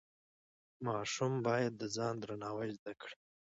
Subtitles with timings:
[0.85, 3.15] ماشوم باید د ځان درناوی زده کړي.